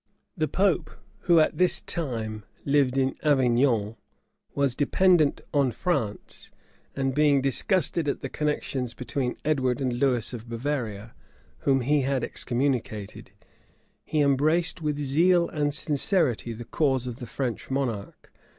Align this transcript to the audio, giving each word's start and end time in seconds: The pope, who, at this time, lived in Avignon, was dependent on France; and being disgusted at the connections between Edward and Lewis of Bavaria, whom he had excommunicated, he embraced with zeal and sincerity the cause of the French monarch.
The 0.35 0.47
pope, 0.47 0.89
who, 1.25 1.39
at 1.39 1.59
this 1.59 1.79
time, 1.79 2.43
lived 2.65 2.97
in 2.97 3.15
Avignon, 3.21 3.97
was 4.55 4.73
dependent 4.73 5.41
on 5.53 5.71
France; 5.71 6.51
and 6.95 7.13
being 7.13 7.39
disgusted 7.39 8.07
at 8.07 8.21
the 8.21 8.27
connections 8.27 8.95
between 8.95 9.37
Edward 9.45 9.79
and 9.79 9.93
Lewis 9.99 10.33
of 10.33 10.49
Bavaria, 10.49 11.13
whom 11.65 11.81
he 11.81 12.01
had 12.01 12.23
excommunicated, 12.23 13.29
he 14.03 14.21
embraced 14.21 14.81
with 14.81 14.97
zeal 14.97 15.47
and 15.49 15.71
sincerity 15.71 16.51
the 16.51 16.65
cause 16.65 17.05
of 17.05 17.17
the 17.17 17.27
French 17.27 17.69
monarch. 17.69 18.33